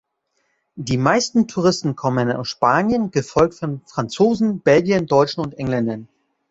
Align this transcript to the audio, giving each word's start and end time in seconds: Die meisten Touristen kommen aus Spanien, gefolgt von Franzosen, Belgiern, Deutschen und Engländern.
Die 0.79 0.97
meisten 0.97 1.47
Touristen 1.47 1.95
kommen 1.95 2.31
aus 2.31 2.47
Spanien, 2.49 3.11
gefolgt 3.11 3.53
von 3.59 3.81
Franzosen, 3.85 4.59
Belgiern, 4.61 5.05
Deutschen 5.05 5.41
und 5.43 5.53
Engländern. 5.59 6.07